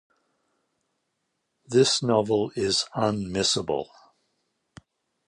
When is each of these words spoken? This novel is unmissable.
This 1.67 2.01
novel 2.01 2.51
is 2.55 2.85
unmissable. 2.95 3.89